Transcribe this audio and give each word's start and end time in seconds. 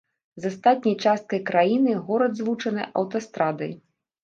З 0.45 0.51
астатняй 0.53 0.95
часткай 1.09 1.41
краіны 1.51 1.95
горад 2.09 2.41
злучаны 2.41 2.89
аўтастрадай. 3.03 3.79